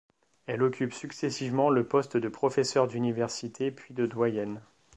[0.47, 4.59] Elle occupe successivement le poste de professeure d'université puis de doyenne.